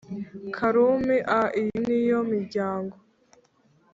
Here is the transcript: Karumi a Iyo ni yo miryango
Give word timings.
Karumi 0.55 1.15
a 1.39 1.41
Iyo 1.63 1.75
ni 1.85 1.99
yo 2.09 2.19
miryango 2.31 2.95